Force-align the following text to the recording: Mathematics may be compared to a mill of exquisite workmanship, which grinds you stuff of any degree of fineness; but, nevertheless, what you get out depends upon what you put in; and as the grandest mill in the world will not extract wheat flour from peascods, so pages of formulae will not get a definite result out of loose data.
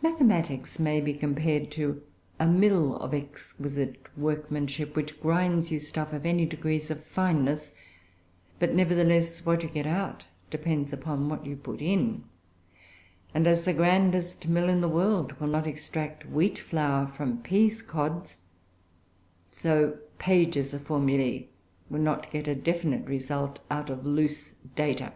Mathematics 0.00 0.78
may 0.78 1.02
be 1.02 1.12
compared 1.12 1.70
to 1.72 2.00
a 2.40 2.46
mill 2.46 2.96
of 2.96 3.12
exquisite 3.12 4.06
workmanship, 4.16 4.96
which 4.96 5.20
grinds 5.20 5.70
you 5.70 5.78
stuff 5.78 6.14
of 6.14 6.24
any 6.24 6.46
degree 6.46 6.78
of 6.88 7.04
fineness; 7.04 7.72
but, 8.58 8.72
nevertheless, 8.72 9.44
what 9.44 9.62
you 9.62 9.68
get 9.68 9.86
out 9.86 10.24
depends 10.50 10.94
upon 10.94 11.28
what 11.28 11.44
you 11.44 11.56
put 11.56 11.82
in; 11.82 12.24
and 13.34 13.46
as 13.46 13.66
the 13.66 13.74
grandest 13.74 14.48
mill 14.48 14.70
in 14.70 14.80
the 14.80 14.88
world 14.88 15.38
will 15.38 15.46
not 15.48 15.66
extract 15.66 16.24
wheat 16.24 16.58
flour 16.58 17.06
from 17.06 17.42
peascods, 17.42 18.38
so 19.50 19.98
pages 20.18 20.72
of 20.72 20.86
formulae 20.86 21.50
will 21.90 22.00
not 22.00 22.30
get 22.30 22.48
a 22.48 22.54
definite 22.54 23.04
result 23.06 23.58
out 23.70 23.90
of 23.90 24.06
loose 24.06 24.54
data. 24.74 25.12